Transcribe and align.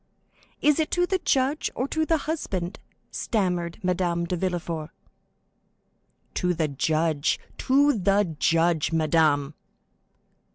"Is 0.63 0.79
it 0.79 0.89
to 0.93 1.05
the 1.05 1.19
judge 1.19 1.69
or 1.75 1.87
to 1.89 2.07
the 2.07 2.17
husband?" 2.25 2.79
stammered 3.11 3.77
Madame 3.83 4.25
de 4.25 4.35
Villefort. 4.35 4.89
"To 6.33 6.55
the 6.55 6.67
judge—to 6.69 7.93
the 7.99 8.35
judge, 8.39 8.91
madame!" 8.91 9.53